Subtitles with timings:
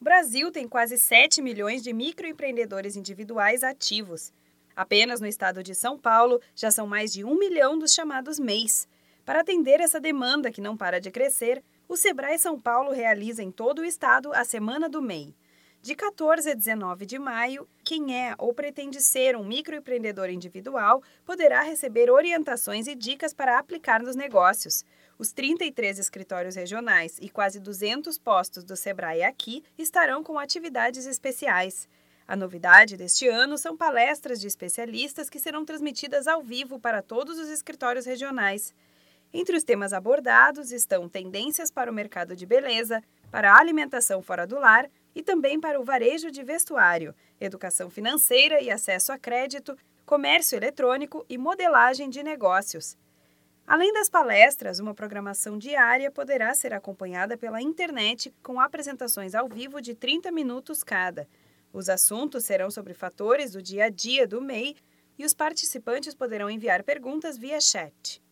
[0.00, 4.32] O Brasil tem quase 7 milhões de microempreendedores individuais ativos.
[4.76, 8.86] Apenas no estado de São Paulo já são mais de um milhão dos chamados MEIs.
[9.24, 13.50] Para atender essa demanda que não para de crescer, o Sebrae São Paulo realiza em
[13.50, 15.34] todo o estado a Semana do MEI.
[15.88, 21.62] De 14 a 19 de maio, quem é ou pretende ser um microempreendedor individual poderá
[21.62, 24.84] receber orientações e dicas para aplicar nos negócios.
[25.18, 31.88] Os 33 escritórios regionais e quase 200 postos do Sebrae aqui estarão com atividades especiais.
[32.26, 37.38] A novidade deste ano são palestras de especialistas que serão transmitidas ao vivo para todos
[37.38, 38.74] os escritórios regionais.
[39.32, 44.46] Entre os temas abordados estão tendências para o mercado de beleza, para a alimentação fora
[44.46, 49.76] do lar e também para o varejo de vestuário, educação financeira e acesso a crédito,
[50.06, 52.96] comércio eletrônico e modelagem de negócios.
[53.66, 59.82] Além das palestras, uma programação diária poderá ser acompanhada pela internet com apresentações ao vivo
[59.82, 61.28] de 30 minutos cada.
[61.70, 64.74] Os assuntos serão sobre fatores do dia a dia do MEI
[65.18, 68.22] e os participantes poderão enviar perguntas via chat.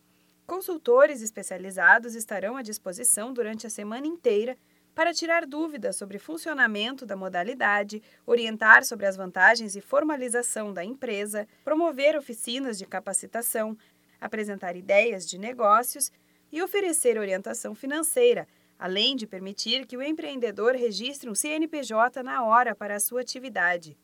[0.46, 4.56] Consultores especializados estarão à disposição durante a semana inteira
[4.94, 11.48] para tirar dúvidas sobre funcionamento da modalidade, orientar sobre as vantagens e formalização da empresa,
[11.64, 13.76] promover oficinas de capacitação,
[14.20, 16.12] apresentar ideias de negócios
[16.52, 18.46] e oferecer orientação financeira,
[18.78, 23.98] além de permitir que o empreendedor registre um CNPJ na hora para a sua atividade.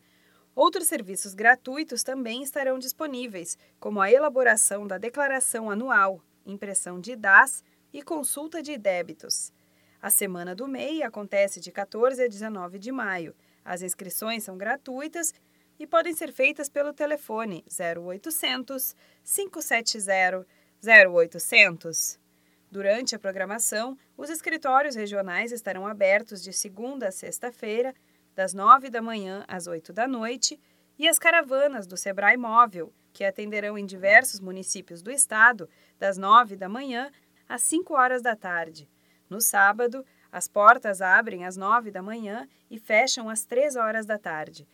[0.56, 7.62] Outros serviços gratuitos também estarão disponíveis, como a elaboração da declaração anual, impressão de DAS
[7.92, 9.52] e consulta de débitos.
[10.00, 13.34] A Semana do MEI acontece de 14 a 19 de maio.
[13.64, 15.32] As inscrições são gratuitas
[15.78, 20.46] e podem ser feitas pelo telefone 0800 570
[20.84, 22.18] 0800.
[22.70, 27.94] Durante a programação, os escritórios regionais estarão abertos de segunda a sexta-feira,
[28.34, 30.58] das 9 da manhã às 8 da noite,
[30.98, 35.68] e as caravanas do Sebrae Móvel, que atenderão em diversos municípios do estado,
[35.98, 37.10] das 9 da manhã
[37.48, 38.88] às 5 horas da tarde.
[39.28, 44.18] No sábado, as portas abrem às 9 da manhã e fecham às 3 horas da
[44.18, 44.66] tarde.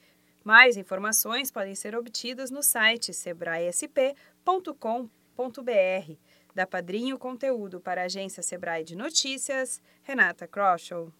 [0.44, 6.12] Mais informações podem ser obtidas no site sebraesp.com.br.
[6.54, 11.12] Da Padrinho Conteúdo para a agência Sebrae de Notícias, Renata Kroschel.